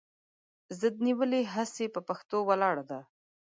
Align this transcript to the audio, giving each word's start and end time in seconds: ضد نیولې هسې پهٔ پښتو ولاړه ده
ضد 0.79 0.95
نیولې 1.05 1.41
هسې 1.53 1.85
پهٔ 1.93 2.01
پښتو 2.09 2.37
ولاړه 2.49 2.83
ده 2.89 2.99